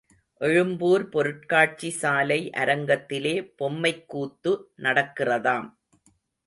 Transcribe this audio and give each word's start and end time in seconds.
எழும்பூர் 0.45 1.03
பொருட்காட்சி 1.09 1.89
சாலை 1.99 2.39
அரங்கத்திலே 2.63 3.35
பொம்மைக்கூத்து 3.63 4.53
நடக்கிறதாம். 4.77 5.69